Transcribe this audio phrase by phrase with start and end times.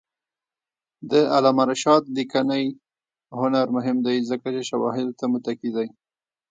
[1.11, 2.65] د علامه رشاد لیکنی
[3.39, 5.87] هنر مهم دی ځکه چې شواهدو ته متکي دی.